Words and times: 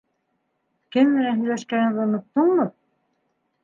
Кем 0.95 1.13
менән 1.19 1.39
һөйләшкәнеңде 1.43 2.05
оноттоңмо? 2.09 2.71